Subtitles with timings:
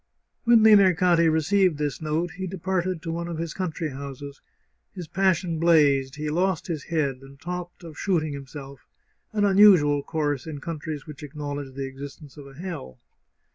[0.45, 4.41] When Limercati received this note he departed to one of his country houses;
[4.95, 8.87] his passion blazed, he lost his head, and talked of shooting himself—
[9.31, 12.97] an unusual course in coun tries which acknowledge the existence of a hell.